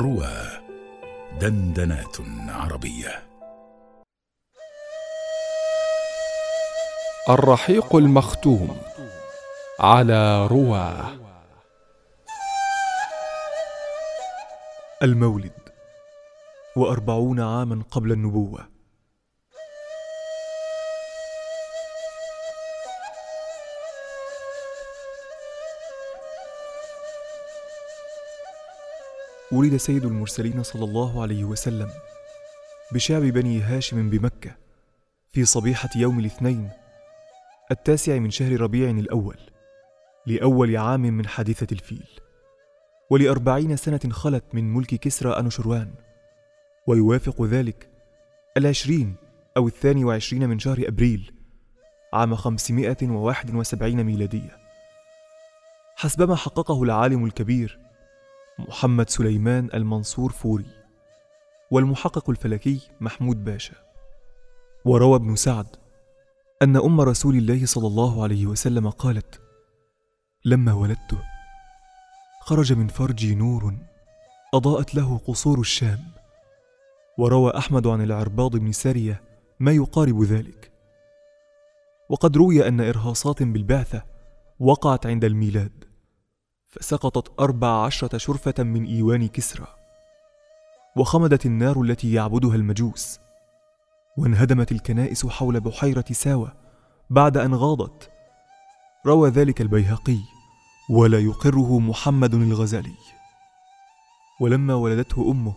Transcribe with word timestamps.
روى 0.00 0.60
دندنات 1.40 2.16
عربية. 2.48 3.22
الرحيق 7.28 7.96
المختوم 7.96 8.76
على 9.80 10.46
رواه 10.46 11.12
المولد. 15.02 15.52
وأربعون 16.76 17.40
عاما 17.40 17.82
قبل 17.90 18.12
النبوة. 18.12 18.79
ولد 29.52 29.76
سيد 29.76 30.04
المرسلين 30.04 30.62
صلى 30.62 30.84
الله 30.84 31.22
عليه 31.22 31.44
وسلم 31.44 31.90
بشعب 32.92 33.22
بني 33.22 33.60
هاشم 33.60 34.10
بمكة 34.10 34.56
في 35.30 35.44
صبيحة 35.44 35.88
يوم 35.96 36.20
الاثنين 36.20 36.70
التاسع 37.70 38.18
من 38.18 38.30
شهر 38.30 38.60
ربيع 38.60 38.90
الأول 38.90 39.36
لأول 40.26 40.76
عام 40.76 41.00
من 41.00 41.26
حادثة 41.26 41.66
الفيل. 41.72 42.06
ولأربعين 43.10 43.76
سنة 43.76 44.00
خلت 44.10 44.44
من 44.52 44.74
ملك 44.74 44.94
كسرى 44.94 45.38
أنوشروان 45.38 45.90
ويوافق 46.86 47.42
ذلك 47.42 47.88
العشرين 48.56 49.14
أو 49.56 49.66
الثاني 49.66 50.04
وعشرين 50.04 50.48
من 50.48 50.58
شهر 50.58 50.88
أبريل 50.88 51.32
عام 52.12 52.34
خمسمائة 52.34 52.96
وواحد 53.02 53.54
وسبعين 53.54 54.04
ميلادية. 54.04 54.56
حسبما 55.96 56.36
حققه 56.36 56.82
العالم 56.82 57.24
الكبير 57.24 57.89
محمد 58.68 59.10
سليمان 59.10 59.68
المنصور 59.74 60.32
فوري 60.32 60.66
والمحقق 61.70 62.30
الفلكي 62.30 62.80
محمود 63.00 63.44
باشا. 63.44 63.74
وروى 64.84 65.16
ابن 65.16 65.36
سعد 65.36 65.66
أن 66.62 66.76
أم 66.76 67.00
رسول 67.00 67.36
الله 67.36 67.66
صلى 67.66 67.86
الله 67.86 68.22
عليه 68.22 68.46
وسلم 68.46 68.90
قالت 68.90 69.40
لما 70.44 70.72
ولدته 70.72 71.18
خرج 72.40 72.72
من 72.72 72.88
فرجي 72.88 73.34
نور 73.34 73.74
أضاءت 74.54 74.94
له 74.94 75.18
قصور 75.18 75.60
الشام. 75.60 75.98
وروى 77.18 77.56
أحمد 77.58 77.86
عن 77.86 78.02
العرباض 78.02 78.56
بن 78.56 78.72
سارية 78.72 79.22
ما 79.60 79.72
يقارب 79.72 80.22
ذلك. 80.22 80.70
وقد 82.10 82.36
روي 82.36 82.68
أن 82.68 82.80
إرهاصات 82.80 83.42
بالبعثة 83.42 84.02
وقعت 84.60 85.06
عند 85.06 85.24
الميلاد. 85.24 85.89
فسقطت 86.70 87.40
أربع 87.40 87.84
عشرة 87.84 88.18
شرفة 88.18 88.62
من 88.62 88.84
إيوان 88.84 89.28
كسرى 89.28 89.66
وخمدت 90.96 91.46
النار 91.46 91.82
التي 91.82 92.12
يعبدها 92.12 92.56
المجوس 92.56 93.18
وانهدمت 94.18 94.72
الكنائس 94.72 95.26
حول 95.26 95.60
بحيرة 95.60 96.04
ساوى 96.10 96.52
بعد 97.10 97.36
أن 97.36 97.54
غاضت. 97.54 98.10
روى 99.06 99.30
ذلك 99.30 99.60
البيهقي 99.60 100.18
ولا 100.90 101.18
يقره 101.18 101.78
محمد 101.78 102.34
الغزالي 102.34 102.94
ولما 104.40 104.74
ولدته 104.74 105.30
أمه 105.30 105.54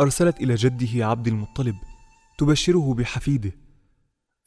أرسلت 0.00 0.40
إلى 0.40 0.54
جده 0.54 1.06
عبد 1.06 1.28
المطلب 1.28 1.76
تبشره 2.38 2.94
بحفيده 2.94 3.52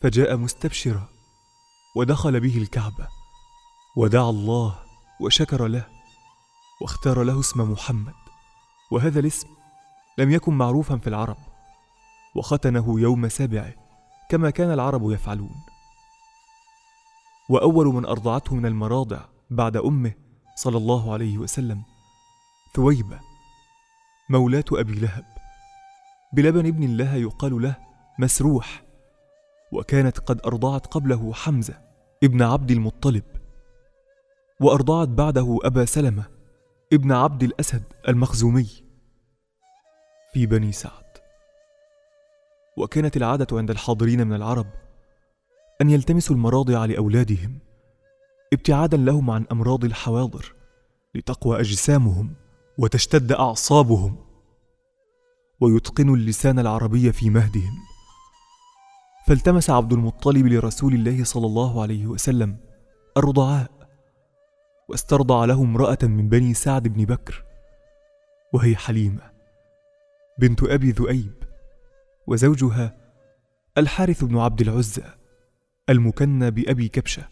فجاء 0.02 0.38
مستبشرا 0.38 1.10
ودخل 1.96 2.40
به 2.40 2.58
الكعبة 2.58 3.08
ودعا 3.98 4.30
الله 4.30 4.87
وشكر 5.20 5.68
له 5.68 5.88
واختار 6.82 7.24
له 7.24 7.40
اسم 7.40 7.72
محمد 7.72 8.14
وهذا 8.92 9.20
الاسم 9.20 9.48
لم 10.18 10.32
يكن 10.32 10.54
معروفا 10.54 10.98
في 10.98 11.08
العرب 11.08 11.38
وختنه 12.36 13.00
يوم 13.00 13.30
سابعه 13.30 13.74
كما 14.30 14.50
كان 14.50 14.72
العرب 14.72 15.12
يفعلون. 15.12 15.56
وأول 17.50 17.86
من 17.86 18.06
أرضعته 18.06 18.56
من 18.56 18.66
المراضع 18.66 19.20
بعد 19.50 19.78
أمه 19.78 20.14
صلى 20.56 20.78
الله 20.78 21.14
عليه 21.14 21.38
وسلم 21.38 21.84
ثويبة 22.76 23.20
مولاه 24.30 24.66
أبي 24.72 24.94
لهب. 24.94 25.26
بلبن 26.34 26.66
ابن 26.68 26.98
لها 26.98 27.16
يقال 27.16 27.62
له 27.62 27.76
مسروح 28.20 28.84
وكانت 29.72 30.20
قد 30.20 30.42
أرضعت 30.46 30.88
قبله 30.88 31.34
حمزة 31.34 31.82
ابن 32.24 32.42
عبد 32.42 32.72
المطلب. 32.72 33.24
وأرضعت 34.62 35.08
بعده 35.08 35.60
أبا 35.64 35.86
سلمة 35.86 36.24
ابن 36.94 37.12
عبد 37.12 37.44
الأسد 37.44 37.84
المخزومي 38.08 38.68
في 40.34 40.46
بني 40.46 40.72
سعد. 40.72 41.04
وكانت 42.78 43.18
العادة 43.18 43.58
عند 43.58 43.70
الحاضرين 43.70 44.28
من 44.28 44.36
العرب 44.36 44.68
أن 45.82 45.90
يلتمسوا 45.90 46.36
المراضع 46.36 46.86
لأولادهم 46.86 47.60
ابتعادا 48.54 48.98
لهم 48.98 49.30
عن 49.30 49.46
أمراض 49.52 49.86
الحواضر 49.86 50.54
لتقوى 51.16 51.60
أجسامهم 51.60 52.34
وتشتد 52.78 53.32
أعصابهم 53.32 54.18
ويتقنوا 55.62 56.16
اللسان 56.16 56.60
العربي 56.60 57.12
في 57.12 57.30
مهدهم. 57.30 57.74
فالتمس 59.28 59.70
عبد 59.70 59.94
المطلب 59.94 60.48
لرسول 60.48 60.94
الله 60.94 61.24
صلى 61.24 61.46
الله 61.46 61.82
عليه 61.82 62.08
وسلم 62.08 62.58
الرضعاء 63.18 63.77
واسترضع 64.90 65.46
له 65.46 65.62
امرأة 65.62 65.98
من 66.04 66.30
بني 66.30 66.54
سعد 66.54 66.88
بن 66.88 67.06
بكر 67.06 67.44
وهي 68.54 68.76
حليمة 68.76 69.32
بنت 70.40 70.64
أبي 70.64 70.92
ذؤيب 70.92 71.34
وزوجها 72.28 72.98
الحارث 73.78 74.24
بن 74.24 74.38
عبد 74.38 74.62
العزى 74.62 75.04
المكنى 75.90 76.52
بأبي 76.52 76.88
كبشة 76.88 77.24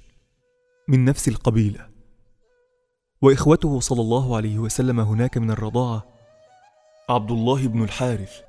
من 0.87 1.05
نفس 1.05 1.27
القبيلة. 1.27 1.89
وإخوته 3.21 3.79
صلى 3.79 4.01
الله 4.01 4.35
عليه 4.35 4.59
وسلم 4.59 4.99
هناك 4.99 5.37
من 5.37 5.51
الرضاعة 5.51 6.05
عبد 7.09 7.31
الله 7.31 7.67
بن 7.67 7.83
الحارث 7.83 8.41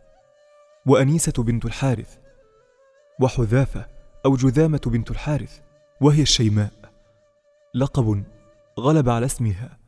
وأنيسة 0.86 1.32
بنت 1.38 1.64
الحارث 1.64 2.16
وحذافة 3.20 3.86
أو 4.26 4.36
جذامة 4.36 4.80
بنت 4.86 5.10
الحارث 5.10 5.60
وهي 6.00 6.22
الشيماء 6.22 6.70
لقب 7.74 8.24
غلب 8.80 9.08
على 9.08 9.26
اسمها. 9.26 9.78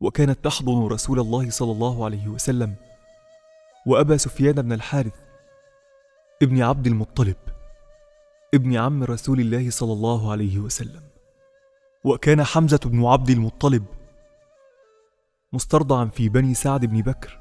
وكانت 0.00 0.44
تحضن 0.44 0.86
رسول 0.86 1.20
الله 1.20 1.50
صلى 1.50 1.72
الله 1.72 2.04
عليه 2.04 2.28
وسلم 2.28 2.74
وأبا 3.86 4.16
سفيان 4.16 4.52
بن 4.52 4.72
الحارث 4.72 5.14
ابن 6.42 6.62
عبد 6.62 6.86
المطلب 6.86 7.36
ابن 8.54 8.76
عم 8.76 9.04
رسول 9.04 9.40
الله 9.40 9.70
صلى 9.70 9.92
الله 9.92 10.32
عليه 10.32 10.58
وسلم. 10.58 11.02
وكان 12.04 12.44
حمزة 12.44 12.80
بن 12.84 13.04
عبد 13.04 13.30
المطلب 13.30 13.84
مسترضعا 15.52 16.04
في 16.04 16.28
بني 16.28 16.54
سعد 16.54 16.84
بن 16.84 17.00
بكر 17.00 17.38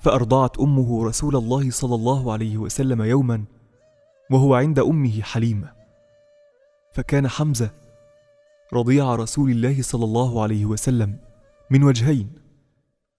فأرضعت 0.00 0.58
أمه 0.58 1.06
رسول 1.06 1.36
الله 1.36 1.70
صلى 1.70 1.94
الله 1.94 2.32
عليه 2.32 2.56
وسلم 2.58 3.02
يوما 3.02 3.44
وهو 4.30 4.54
عند 4.54 4.78
أمه 4.78 5.22
حليمة. 5.22 5.72
فكان 6.92 7.28
حمزة 7.28 7.70
رضيع 8.74 9.14
رسول 9.14 9.50
الله 9.50 9.82
صلى 9.82 10.04
الله 10.04 10.42
عليه 10.42 10.64
وسلم 10.64 11.18
من 11.70 11.82
وجهين 11.82 12.32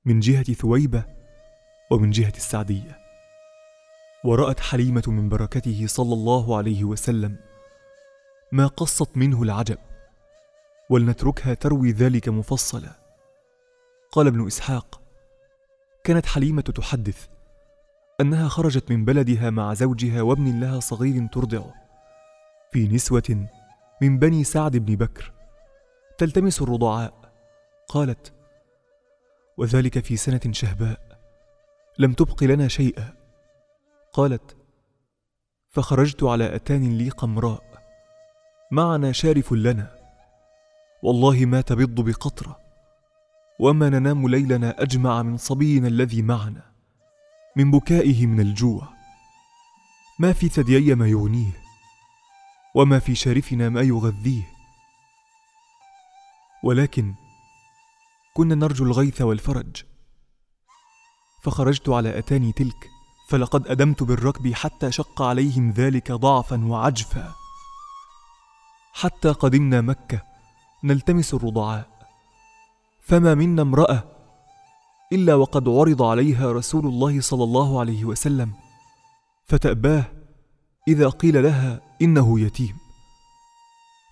من 0.05 0.19
جهة 0.19 0.53
ثويبة 0.53 1.05
ومن 1.91 2.11
جهة 2.11 2.33
السعدية. 2.35 2.99
ورأت 4.25 4.59
حليمة 4.59 5.03
من 5.07 5.29
بركته 5.29 5.87
صلى 5.87 6.13
الله 6.13 6.57
عليه 6.57 6.83
وسلم 6.83 7.35
ما 8.51 8.67
قصت 8.67 9.17
منه 9.17 9.43
العجب 9.43 9.77
ولنتركها 10.89 11.53
تروي 11.53 11.91
ذلك 11.91 12.29
مفصلا. 12.29 12.91
قال 14.11 14.27
ابن 14.27 14.47
إسحاق 14.47 15.01
كانت 16.03 16.25
حليمة 16.25 16.61
تحدث 16.61 17.27
أنها 18.21 18.47
خرجت 18.47 18.91
من 18.91 19.05
بلدها 19.05 19.49
مع 19.49 19.73
زوجها 19.73 20.21
وابن 20.21 20.59
لها 20.59 20.79
صغير 20.79 21.27
ترضعه 21.27 21.73
في 22.71 22.87
نسوة 22.87 23.47
من 24.01 24.19
بني 24.19 24.43
سعد 24.43 24.77
بن 24.77 24.95
بكر. 24.95 25.32
تلتمس 26.17 26.61
الرضعاء 26.61 27.33
قالت 27.89 28.33
وذلك 29.57 30.05
في 30.05 30.17
سنة 30.17 30.41
شهباء 30.51 31.19
لم 31.99 32.13
تبق 32.13 32.43
لنا 32.43 32.67
شيئا 32.67 33.13
قالت 34.13 34.57
فخرجت 35.69 36.23
على 36.23 36.55
أتان 36.55 36.97
لي 36.97 37.09
قمراء 37.09 37.63
معنا 38.71 39.11
شارف 39.11 39.53
لنا. 39.53 39.95
والله 41.03 41.45
ما 41.45 41.61
تبض 41.61 42.01
بقطرة 42.01 42.59
وما 43.59 43.89
ننام 43.89 44.27
ليلنا 44.27 44.81
أجمع 44.81 45.23
من 45.23 45.37
صبينا 45.37 45.87
الذي 45.87 46.21
معنا 46.21 46.71
من 47.55 47.71
بكائه 47.71 48.25
من 48.27 48.39
الجوع. 48.39 48.87
ما 50.19 50.33
في 50.33 50.49
ثديي 50.49 50.95
ما 50.95 51.07
يغنيه 51.07 51.51
وما 52.75 52.99
في 52.99 53.15
شارفنا 53.15 53.69
ما 53.69 53.81
يغذيه. 53.81 54.52
ولكن 56.63 57.13
كنا 58.33 58.55
نرجو 58.55 58.85
الغيث 58.85 59.21
والفرج. 59.21 59.83
فخرجت 61.43 61.89
على 61.89 62.17
أتاني 62.17 62.51
تلك 62.51 62.89
فلقد 63.29 63.67
أدمت 63.67 64.03
بالركب 64.03 64.53
حتى 64.53 64.91
شق 64.91 65.21
عليهم 65.21 65.71
ذلك 65.71 66.11
ضعفا 66.11 66.65
وعجفا. 66.65 67.33
حتى 68.93 69.29
قدمنا 69.29 69.81
مكة 69.81 70.21
نلتمس 70.83 71.33
الرضعاء. 71.33 71.89
فما 73.01 73.35
منا 73.35 73.61
امرأة 73.61 74.03
إلا 75.11 75.35
وقد 75.35 75.69
عرض 75.69 76.01
عليها 76.01 76.51
رسول 76.51 76.85
الله 76.85 77.21
صلى 77.21 77.43
الله 77.43 77.79
عليه 77.79 78.05
وسلم 78.05 78.53
فتأباه 79.45 80.05
إذا 80.87 81.09
قيل 81.09 81.43
لها 81.43 81.81
إنه 82.01 82.39
يتيم. 82.39 82.82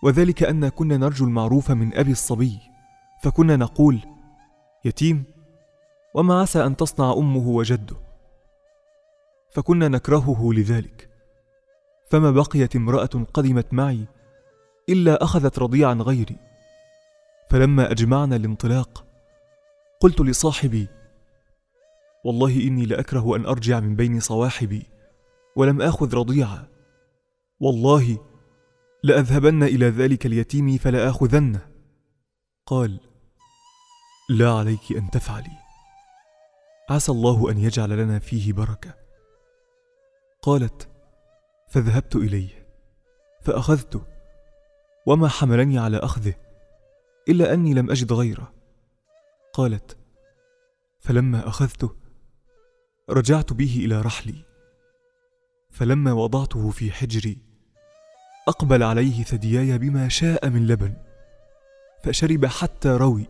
وذلك 0.04 0.44
أن 0.44 0.70
كنا 0.70 0.98
نرجو 0.98 1.26
المعروف 1.26 1.72
من 1.72 1.98
أبي 1.98 2.12
الصبي 2.12 2.60
فكنا 3.24 3.56
نقول 3.56 4.00
يتيم 4.86 5.24
وما 6.16 6.42
عسى 6.42 6.66
أن 6.66 6.76
تصنع 6.76 7.14
أمه 7.14 7.48
وجده؟ 7.48 7.96
فكنا 9.54 9.88
نكرهه 9.88 10.54
لذلك. 10.54 11.10
فما 12.10 12.32
بقيت 12.32 12.76
امرأة 12.76 13.26
قدمت 13.34 13.74
معي 13.74 14.06
إلا 14.90 15.24
أخذت 15.24 15.60
رضيعا 15.60 15.94
غيري. 15.94 16.36
فلما 17.50 17.92
أجمعنا 17.92 18.36
الانطلاق 18.36 19.06
قلت 20.00 20.22
لصاحبي 20.22 20.88
والله 22.26 22.68
إني 22.68 22.86
لأكره 22.86 23.36
أن 23.36 23.46
أرجع 23.46 23.80
من 23.80 23.96
بين 23.96 24.20
صواحبي 24.20 24.84
ولم 25.56 25.82
آخذ 25.82 26.16
رضيعا. 26.16 26.68
والله 27.60 28.18
لأذهبن 29.04 29.64
إلى 29.64 29.86
ذلك 29.86 30.26
اليتيم 30.26 30.78
فلآخذنه. 30.78 31.68
قال 32.66 33.00
لا 34.30 34.52
عليك 34.52 34.92
أن 34.92 35.10
تفعلي. 35.10 35.58
عسى 36.90 37.12
الله 37.12 37.52
أن 37.52 37.58
يجعل 37.58 37.90
لنا 37.90 38.20
فيه 38.20 38.54
بركة. 38.54 38.96
قالت 40.42 40.90
فذهبت 41.70 42.16
إليه 42.16 42.68
فأخذته 43.42 44.02
وما 45.08 45.28
حملني 45.28 45.80
على 45.80 45.98
أخذه 45.98 46.34
إلا 47.30 47.54
أني 47.54 47.74
لم 47.74 47.92
أجد 47.92 48.14
غيره. 48.14 48.54
قالت 49.54 49.98
فلما 51.00 51.48
أخذته 51.48 51.96
رجعت 53.10 53.54
به 53.54 53.82
إلى 53.86 54.02
رحلي 54.02 54.46
فلما 55.70 56.14
وضعته 56.14 56.70
في 56.70 56.92
حجري 56.92 57.51
أقبل 58.48 58.84
عليه 58.84 59.24
ثدياي 59.24 59.78
بما 59.78 60.10
شاء 60.10 60.50
من 60.50 60.68
لبن 60.68 60.94
فشرب 62.04 62.46
حتى 62.46 62.90
روي 62.90 63.26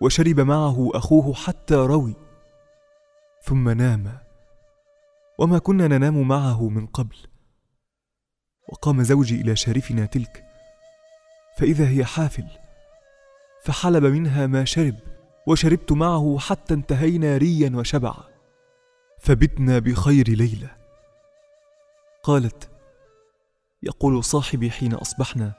وشرب 0.00 0.40
معه 0.40 0.90
أخوه 0.94 1.34
حتى 1.34 1.74
روي 1.74 2.14
ثم 3.42 3.68
نام 3.68 4.18
وما 5.38 5.58
كنا 5.58 5.88
ننام 5.88 6.28
معه 6.28 6.68
من 6.68 6.86
قبل 6.86 7.16
وقام 8.68 9.02
زوجي 9.02 9.40
إلى 9.40 9.56
شارفنا 9.56 10.06
تلك 10.06 10.44
فإذا 11.58 11.88
هي 11.88 12.04
حافل 12.04 12.46
فحلب 13.64 14.04
منها 14.04 14.46
ما 14.46 14.64
شرب 14.64 14.94
وشربت 15.46 15.92
معه 15.92 16.38
حتى 16.38 16.74
انتهينا 16.74 17.36
ريا 17.36 17.72
وشبعا 17.74 18.24
فبتنا 19.20 19.78
بخير 19.78 20.28
ليلة. 20.28 20.76
قالت 22.22 22.77
يقول 23.82 24.24
صاحبي 24.24 24.70
حين 24.70 24.94
أصبحنا. 24.94 25.52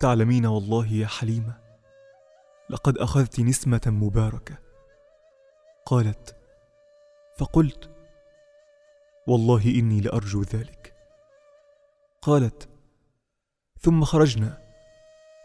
تعلمين 0.00 0.46
والله 0.46 0.86
يا 0.86 1.06
حليمة 1.06 1.54
لقد 2.70 2.98
أخذت 2.98 3.40
نسمة 3.40 3.80
مباركة. 3.86 4.58
قالت 5.86 6.36
فقلت 7.38 7.90
والله 9.26 9.64
إني 9.64 10.00
لأرجو 10.00 10.42
ذلك. 10.42 10.94
قالت 12.22 12.68
ثم 13.80 14.04
خرجنا 14.04 14.62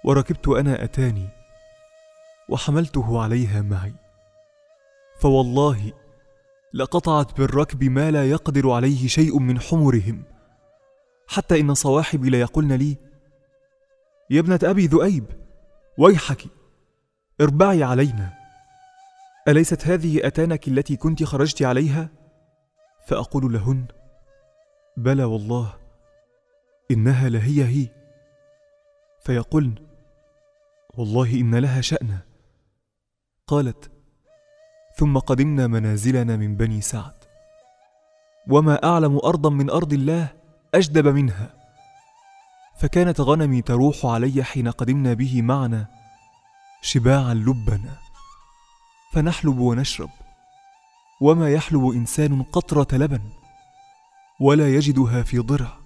وركبت 0.06 0.48
أنا 0.48 0.84
أتاني 0.84 1.30
وحملته 2.50 3.24
عليها 3.24 3.62
معي. 3.62 3.96
فوالله 5.20 5.94
لقطعت 6.74 7.38
بالركب 7.38 7.84
ما 7.84 8.12
لا 8.12 8.30
يقدر 8.30 8.72
عليه 8.72 9.08
شيء 9.08 9.40
من 9.40 9.60
حمرهم. 9.60 10.35
حتى 11.28 11.60
إن 11.60 11.74
صواحبي 11.74 12.30
ليقولن 12.30 12.74
لي 12.74 12.98
يا 14.30 14.40
ابنة 14.40 14.60
أبي 14.64 14.88
ذؤيب 14.88 15.26
ويحك 15.98 16.46
اربعي 17.42 17.84
علينا. 17.84 18.34
أليست 19.48 19.88
هذه 19.88 20.28
أتانك 20.28 20.68
التي 20.68 20.96
كنت 20.96 21.24
خرجت 21.24 21.62
عليها؟ 21.62 22.10
فأقول 23.08 23.54
لهن 23.54 23.86
بلى 24.98 25.24
والله 25.24 25.74
إنها 26.92 27.30
لهي 27.30 27.64
هي. 27.64 27.88
فيقولن 29.22 29.76
والله 30.98 31.34
إن 31.34 31.56
لها 31.56 31.82
شانا 31.82 32.20
قالت 33.48 33.92
ثم 34.98 35.18
قدمنا 35.18 35.68
منازلنا 35.68 36.36
من 36.36 36.56
بني 36.56 36.82
سعد. 36.82 37.14
وما 38.50 38.84
أعلم 38.84 39.20
أرضا 39.26 39.50
من 39.50 39.70
أرض 39.70 39.94
الله 39.94 40.45
أجدب 40.76 41.08
منها. 41.08 41.54
فكانت 42.80 43.22
غنمي 43.22 43.62
تروح 43.62 44.06
علي 44.06 44.44
حين 44.44 44.68
قدمنا 44.68 45.14
به 45.14 45.42
معنا 45.42 45.88
شباعا 46.82 47.34
لبنا. 47.34 47.98
فنحلب 49.14 49.60
ونشرب. 49.60 50.10
وما 51.22 51.50
يحلب 51.50 51.88
إنسان 51.88 52.44
قطرة 52.44 52.98
لبن 52.98 53.22
ولا 54.42 54.76
يجدها 54.76 55.24
في 55.24 55.40
ضرع. 55.40 55.78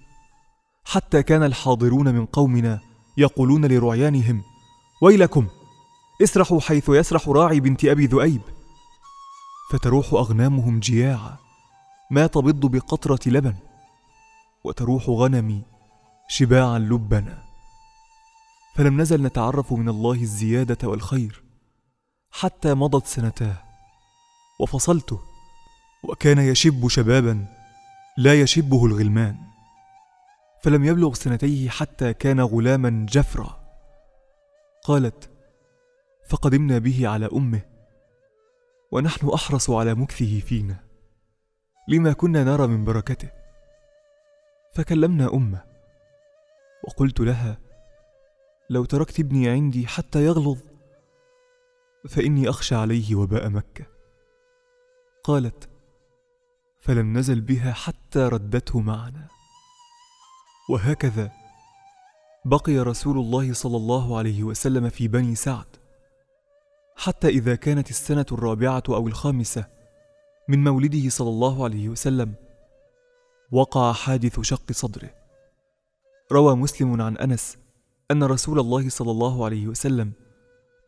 حتى 0.84 1.22
كان 1.22 1.42
الحاضرون 1.42 2.14
من 2.14 2.26
قومنا 2.26 2.80
يقولون 3.16 3.64
لرعيانهم 3.64 4.42
ويلكم 5.02 5.48
اسرحوا 6.22 6.60
حيث 6.60 6.88
يسرح 6.88 7.28
راعي 7.28 7.60
بنت 7.60 7.84
أبي 7.84 8.06
ذؤيب. 8.06 8.42
فتروح 9.72 10.12
أغنامهم 10.12 10.80
جياعا 10.80 11.36
ما 12.10 12.26
تبض 12.26 12.66
بقطرة 12.66 13.20
لبن. 13.26 13.69
وتروح 14.64 15.08
غنمي 15.08 15.62
شباعا 16.28 16.78
لبنا. 16.78 17.42
فلم 18.76 19.00
نزل 19.00 19.22
نتعرف 19.22 19.72
من 19.72 19.88
الله 19.88 20.22
الزيادة 20.22 20.88
والخير 20.88 21.42
حتى 22.30 22.74
مضت 22.74 23.06
سنتاه. 23.06 23.62
وفصلته 24.60 25.20
وكان 26.04 26.38
يشب 26.38 26.88
شبابا 26.88 27.46
لا 28.18 28.40
يشبه 28.40 28.86
الغلمان. 28.86 29.36
فلم 30.62 30.84
يبلغ 30.84 31.14
سنتيه 31.14 31.68
حتى 31.68 32.12
كان 32.12 32.40
غلاما 32.40 33.06
جفرا. 33.08 33.60
قالت 34.84 35.30
فقدمنا 36.28 36.78
به 36.78 37.08
على 37.08 37.28
أمه 37.32 37.60
ونحن 38.92 39.28
أحرص 39.28 39.70
على 39.70 39.94
مكثه 39.94 40.40
فينا. 40.40 40.84
لما 41.88 42.12
كنا 42.12 42.44
نرى 42.44 42.66
من 42.66 42.84
بركته. 42.84 43.39
فكلمنا 44.72 45.34
أمه. 45.34 45.64
وقلت 46.84 47.20
لها 47.20 47.58
لو 48.70 48.84
تركت 48.84 49.20
ابني 49.20 49.48
عندي 49.48 49.86
حتى 49.86 50.24
يغلظ 50.24 50.58
فإني 52.08 52.48
أخشى 52.48 52.74
عليه 52.74 53.14
وباء 53.14 53.48
مكة. 53.48 53.86
قالت 55.24 55.68
فلم 56.80 57.18
نزل 57.18 57.40
بها 57.40 57.72
حتى 57.72 58.18
ردته 58.18 58.80
معنا. 58.80 59.28
وهكذا 60.70 61.32
بقي 62.44 62.78
رسول 62.78 63.18
الله 63.18 63.52
صلى 63.52 63.76
الله 63.76 64.18
عليه 64.18 64.42
وسلم 64.42 64.88
في 64.88 65.08
بني 65.08 65.34
سعد. 65.34 65.76
حتى 66.96 67.28
إذا 67.28 67.54
كانت 67.54 67.90
السنة 67.90 68.26
الرابعة 68.32 68.82
أو 68.88 69.08
الخامسة 69.08 69.66
من 70.48 70.64
مولده 70.64 71.08
صلى 71.08 71.28
الله 71.28 71.64
عليه 71.64 71.88
وسلم 71.88 72.34
وقع 73.52 73.92
حادث 73.92 74.40
شق 74.40 74.72
صدره. 74.72 75.10
روى 76.32 76.56
مسلم 76.56 77.02
عن 77.02 77.16
أنس 77.16 77.58
أن 78.10 78.24
رسول 78.24 78.60
الله 78.60 78.88
صلى 78.88 79.10
الله 79.10 79.44
عليه 79.44 79.66
وسلم 79.66 80.12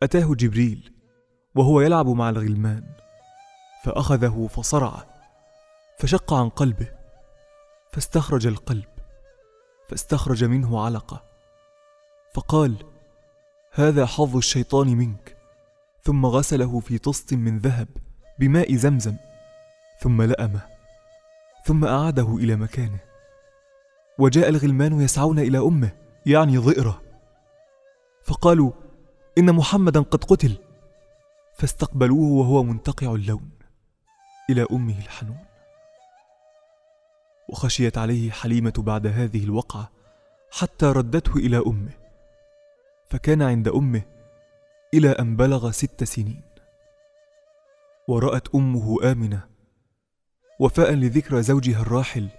أتاه 0.03 0.33
جبريل 0.33 0.93
وهو 1.55 1.81
يلعب 1.81 2.07
مع 2.07 2.29
الغلمان 2.29 2.83
فأخذه 3.83 4.47
فصرعه 4.51 5.05
فشق 5.99 6.33
عن 6.33 6.49
قلبه 6.49 6.87
فاستخرج 7.91 8.47
القلب 8.47 8.89
فاستخرج 9.89 10.43
منه 10.43 10.85
علقة 10.85 11.23
فقال 12.33 12.75
هذا 13.71 14.05
حظ 14.05 14.35
الشيطان 14.35 14.87
منك. 14.87 15.37
ثم 16.03 16.25
غسله 16.25 16.79
في 16.79 16.97
طست 16.97 17.33
من 17.33 17.59
ذهب 17.59 17.87
بماء 18.39 18.75
زمزم 18.75 19.15
ثم 20.01 20.21
لأمه. 20.21 20.72
ثم 21.65 21.85
أعاده 21.85 22.35
إلى 22.35 22.55
مكانه. 22.55 22.99
وجاء 24.19 24.49
الغلمان 24.49 25.01
يسعون 25.01 25.39
إلى 25.39 25.57
أمه 25.57 25.91
يعني 26.25 26.57
ضئرة. 26.57 27.01
فقالوا 28.23 28.71
إن 29.37 29.55
محمدا 29.55 30.01
قد 30.01 30.23
قتل. 30.23 30.57
فاستقبلوه 31.53 32.31
وهو 32.31 32.63
منتقع 32.63 33.13
اللون 33.15 33.49
إلى 34.49 34.67
أمه 34.71 34.97
الحنون. 34.97 35.45
وخشيت 37.49 37.97
عليه 37.97 38.31
حليمة 38.31 38.73
بعد 38.77 39.07
هذه 39.07 39.43
الوقعة 39.43 39.91
حتى 40.51 40.85
ردته 40.85 41.35
إلى 41.35 41.57
أمه. 41.57 41.91
فكان 43.09 43.41
عند 43.41 43.67
أمه 43.67 44.01
إلى 44.93 45.09
أن 45.09 45.35
بلغ 45.35 45.71
ست 45.71 46.03
سنين. 46.03 46.41
ورأت 48.07 48.55
أمه 48.55 49.11
آمنة 49.11 49.52
وفاء 50.59 50.93
لذكرى 50.93 51.41
زوجها 51.41 51.81
الراحل 51.81 52.29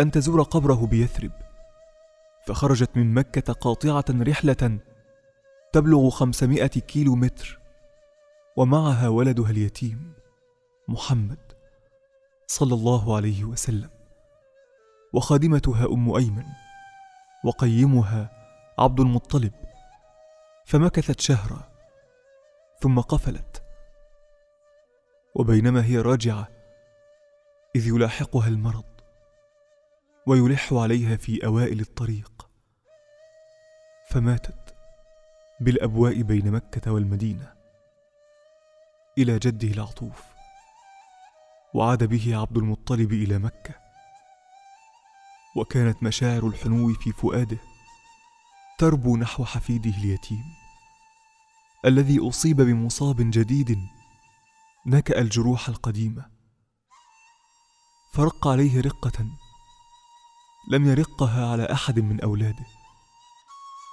أن 0.00 0.10
تزور 0.10 0.42
قبره 0.42 0.86
بيثرب. 0.86 1.32
فخرجت 2.46 2.96
من 2.96 3.14
مكة 3.14 3.52
قاطعة 3.52 4.04
رحلة 4.10 4.78
تبلغ 5.72 6.10
خمسمائة 6.10 6.66
كيلو 6.66 7.14
متر 7.14 7.60
ومعها 8.56 9.08
ولدها 9.08 9.50
اليتيم 9.50 10.12
محمد 10.88 11.52
صلى 12.46 12.74
الله 12.74 13.16
عليه 13.16 13.44
وسلم 13.44 13.90
وخادمتها 15.12 15.86
أم 15.86 16.14
أيمن 16.14 16.44
وقيمها 17.44 18.30
عبد 18.78 19.00
المطلب. 19.00 19.52
فمكثت 20.66 21.20
شهرا 21.20 21.68
ثم 22.80 23.00
قفلت. 23.00 23.62
وبينما 25.34 25.84
هي 25.84 25.98
راجعة 25.98 26.48
إذ 27.76 27.86
يلاحقها 27.86 28.48
المرض 28.48 28.84
ويلح 30.26 30.72
عليها 30.72 31.16
في 31.16 31.46
أوائل 31.46 31.80
الطريق. 31.80 32.48
فماتت 34.10 34.74
بالأبواء 35.60 36.22
بين 36.22 36.50
مكة 36.50 36.92
والمدينة 36.92 37.52
إلى 39.18 39.38
جده 39.38 39.68
العطوف 39.68 40.22
وعاد 41.74 42.04
به 42.04 42.36
عبد 42.36 42.56
المطلب 42.56 43.12
إلى 43.12 43.38
مكة. 43.38 43.74
وكانت 45.56 46.02
مشاعر 46.02 46.46
الحنو 46.46 46.94
في 46.94 47.12
فؤاده 47.12 47.58
تربو 48.78 49.16
نحو 49.16 49.44
حفيده 49.44 49.90
اليتيم 49.90 50.44
الذي 51.86 52.28
أصيب 52.28 52.56
بمصاب 52.56 53.16
جديد 53.18 53.78
نكأ 54.86 55.20
الجروح 55.20 55.68
القديمة. 55.68 56.31
فرق 58.14 58.48
عليه 58.48 58.80
رقة 58.80 59.26
لم 60.68 60.88
يرقها 60.88 61.50
على 61.50 61.72
أحد 61.72 62.00
من 62.00 62.20
أولاده 62.20 62.66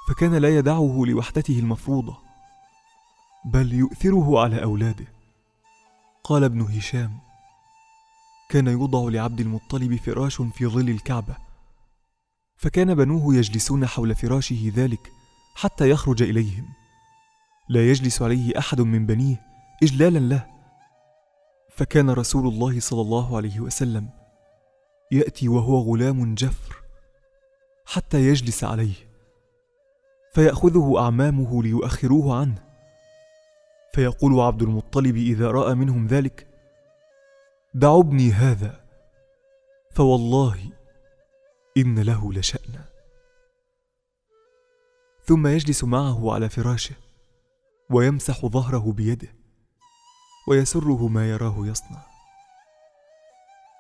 فكان 0.10 0.36
لا 0.36 0.58
يدعه 0.58 1.04
لوحدته 1.06 1.60
المفروضة 1.60 2.18
بل 3.46 3.74
يؤثره 3.74 4.40
على 4.40 4.64
أولاده. 4.64 5.06
قال 6.24 6.44
ابن 6.44 6.62
هشام 6.62 7.20
كان 8.50 8.68
يوضع 8.68 9.10
لعبد 9.10 9.40
المطلب 9.40 9.96
فراش 9.96 10.42
في 10.42 10.68
ظل 10.68 10.90
الكعبة 10.90 11.38
فكان 12.58 12.96
بنوه 12.96 13.36
يجلسون 13.36 13.88
حول 13.88 14.16
فراشه 14.16 14.72
ذلك 14.76 15.12
حتى 15.56 15.90
يخرج 15.90 16.22
إليهم. 16.22 16.66
لا 17.70 17.90
يجلس 17.90 18.22
عليه 18.22 18.60
أحد 18.60 18.82
من 18.82 19.06
بنيه 19.06 19.42
اجلالا 19.84 20.20
له 20.20 20.59
فكان 21.80 22.10
رسول 22.10 22.48
الله 22.48 22.80
صلى 22.80 23.02
الله 23.02 23.38
عليه 23.38 23.60
وسلم 23.60 24.10
يأتي 25.12 25.50
وهو 25.50 25.80
غلام 25.80 26.36
جفر 26.36 26.76
حتى 27.86 28.18
يجلس 28.18 28.64
عليه 28.64 28.94
فيأخذه 30.34 30.96
أعمامه 30.98 31.64
ليؤخروه 31.64 32.40
عنه. 32.40 32.64
فيقول 33.94 34.40
عبد 34.40 34.62
المطلب 34.62 35.16
إذا 35.16 35.52
رأى 35.52 35.76
منهم 35.76 36.08
ذلك 36.08 36.48
دعوا 37.74 38.04
ابني 38.04 38.32
هذا 38.32 38.86
فوالله 39.92 40.60
إن 41.78 42.00
له 42.00 42.34
لشانا 42.34 42.86
ثم 45.24 45.48
يجلس 45.48 45.84
معه 45.84 46.34
على 46.34 46.50
فراشه 46.50 46.96
ويمسح 47.90 48.46
ظهره 48.46 48.92
بيده. 48.92 49.39
ويسره 50.50 51.08
ما 51.08 51.30
يراه 51.30 51.68
يصنع. 51.68 52.06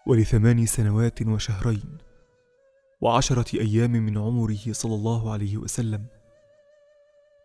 ولثمان 0.07 0.65
سنوات 0.65 1.21
وشهرين 1.21 1.97
وعشرة 3.01 3.59
أيام 3.59 3.91
من 3.91 4.17
عمره 4.17 4.71
صلى 4.71 4.95
الله 4.95 5.31
عليه 5.31 5.57
وسلم 5.57 6.05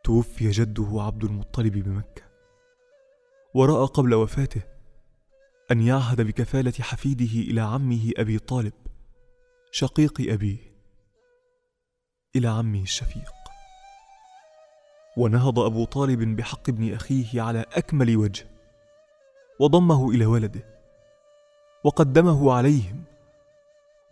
توفي 0.04 0.50
جده 0.50 1.02
عبد 1.02 1.24
المطلب 1.24 1.72
بمكة. 1.72 2.22
ورأى 3.54 3.86
قبل 3.86 4.14
وفاته 4.14 4.62
أن 5.70 5.82
يعهد 5.82 6.20
بكفالة 6.20 6.72
حفيده 6.80 7.50
إلى 7.50 7.60
عمه 7.60 8.10
أبي 8.16 8.38
طالب 8.38 8.74
شقيق 9.72 10.32
أبيه 10.32 10.58
إلى 12.36 12.48
عمه 12.48 12.82
الشفيق. 12.82 13.34
ونهض 15.16 15.58
أبو 15.58 15.84
طالب 15.84 16.36
بحق 16.36 16.68
ابن 16.68 16.94
أخيه 16.94 17.42
على 17.42 17.66
أكمل 17.72 18.16
وجه. 18.16 18.53
وضمه 19.60 20.10
إلى 20.10 20.26
ولده 20.26 20.64
وقدمه 21.84 22.52
عليهم 22.52 23.04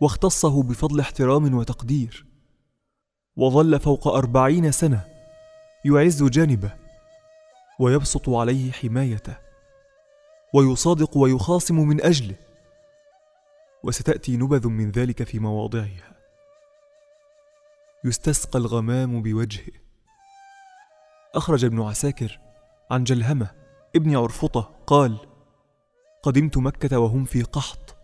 واختصه 0.01 0.63
بفضل 0.63 0.99
احترام 0.99 1.55
وتقدير 1.55 2.25
وظل 3.37 3.79
فوق 3.79 4.07
أربعين 4.07 4.71
سنة 4.71 5.05
يعز 5.85 6.23
جانبه 6.23 6.71
ويبسط 7.79 8.29
عليه 8.29 8.71
حمايته 8.71 9.37
ويصادق 10.53 11.17
ويخاصم 11.17 11.75
من 11.75 12.01
أجله. 12.01 12.35
وستأتي 13.83 14.37
نبذ 14.37 14.67
من 14.67 14.91
ذلك 14.91 15.23
في 15.23 15.39
مواضعها. 15.39 16.13
يستسقى 18.05 18.59
الغمام 18.59 19.21
بوجهه. 19.21 19.71
أخرج 21.35 21.65
ابن 21.65 21.81
عساكر 21.81 22.39
عن 22.91 23.03
جلهمة 23.03 23.51
ابن 23.95 24.15
عرفطة 24.15 24.75
قال 24.87 25.32
قدمت 26.23 26.57
مكة 26.57 26.99
وهم 26.99 27.25
في 27.25 27.43
قحط. 27.43 27.95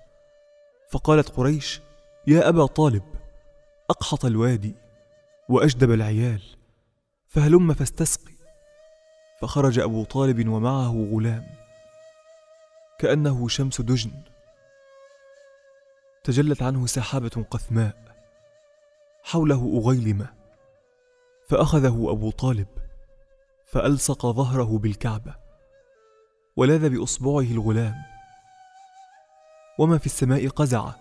فقالت 0.92 1.30
قريش 1.30 1.82
يا 2.28 2.50
أبا 2.50 2.66
طالب 2.66 3.04
أقحط 3.90 4.26
الوادي 4.26 4.76
وأجدب 5.50 5.92
العيال 5.92 6.42
فهلم 7.28 7.74
فاستسقي. 7.74 8.34
فخرج 9.42 9.80
أبو 9.80 10.04
طالب 10.04 10.48
ومعه 10.48 11.08
غلام 11.12 11.48
كأنه 13.00 13.48
شمس 13.48 13.82
دجن. 13.82 14.12
تجلت 16.24 16.62
عنه 16.62 16.86
سحابة 16.86 17.46
قثماء 17.52 17.96
حوله 19.24 19.82
أغيلمة 19.84 20.34
فأخذه 21.48 22.08
أبو 22.12 22.32
طالب 22.32 22.68
فألصق 23.66 24.26
ظهره 24.26 24.78
بالكعبة. 24.78 25.39
ولاذ 26.60 26.90
بإصبعه 26.90 27.40
الغلام. 27.52 27.96
وما 29.80 29.98
في 29.98 30.06
السماء 30.06 30.48
قزع 30.48 30.92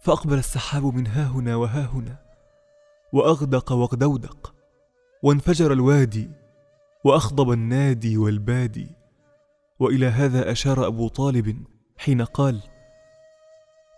فأقبل 0.00 0.38
السحاب 0.38 0.84
من 0.84 1.06
ها 1.06 1.26
هنا 1.26 1.56
وها 1.56 1.86
هنا 1.86 2.16
وأغدق 3.12 3.72
واغدودق 3.72 4.54
وانفجر 5.22 5.72
الوادي 5.72 6.30
وأخضب 7.04 7.52
النادي 7.52 8.16
والبادي. 8.16 8.88
وإلى 9.78 10.06
هذا 10.06 10.52
أشار 10.52 10.86
أبو 10.86 11.08
طالب 11.08 11.66
حين 11.98 12.22
قال 12.22 12.62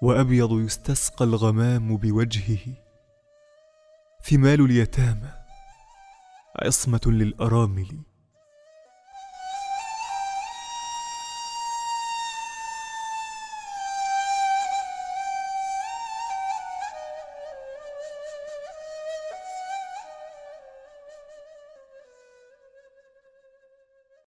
وأبيض 0.02 0.52
يستسقى 0.52 1.24
الغمام 1.24 1.96
بوجهه 1.96 2.74
ثمال 4.22 4.60
اليتامى 4.64 5.32
عصمة 6.62 7.00
للأرامل. 7.06 8.13